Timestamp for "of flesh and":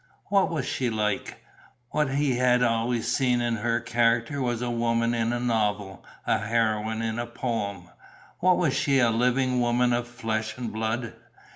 9.93-10.73